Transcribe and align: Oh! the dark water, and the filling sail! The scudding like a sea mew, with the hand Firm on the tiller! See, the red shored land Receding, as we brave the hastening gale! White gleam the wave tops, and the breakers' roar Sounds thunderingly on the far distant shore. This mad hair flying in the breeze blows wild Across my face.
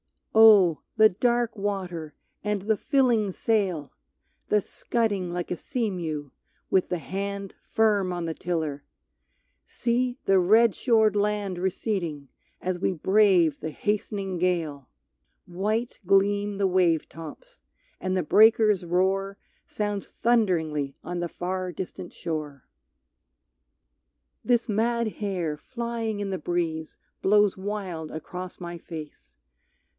Oh! 0.33 0.79
the 0.97 1.09
dark 1.09 1.55
water, 1.55 2.15
and 2.43 2.63
the 2.63 2.77
filling 2.77 3.31
sail! 3.31 3.91
The 4.47 4.61
scudding 4.61 5.29
like 5.29 5.51
a 5.51 5.57
sea 5.57 5.91
mew, 5.91 6.31
with 6.71 6.89
the 6.89 6.97
hand 6.99 7.53
Firm 7.61 8.11
on 8.11 8.25
the 8.25 8.33
tiller! 8.33 8.83
See, 9.65 10.17
the 10.25 10.39
red 10.39 10.73
shored 10.73 11.15
land 11.15 11.59
Receding, 11.59 12.29
as 12.61 12.79
we 12.79 12.93
brave 12.93 13.59
the 13.59 13.69
hastening 13.69 14.39
gale! 14.39 14.89
White 15.45 15.99
gleam 16.05 16.57
the 16.57 16.67
wave 16.67 17.07
tops, 17.07 17.61
and 17.99 18.15
the 18.17 18.23
breakers' 18.23 18.83
roar 18.85 19.37
Sounds 19.65 20.09
thunderingly 20.11 20.95
on 21.03 21.19
the 21.19 21.29
far 21.29 21.71
distant 21.71 22.11
shore. 22.11 22.67
This 24.43 24.67
mad 24.69 25.09
hair 25.17 25.57
flying 25.57 26.19
in 26.21 26.31
the 26.31 26.39
breeze 26.39 26.97
blows 27.21 27.55
wild 27.55 28.09
Across 28.11 28.59
my 28.59 28.77
face. 28.79 29.37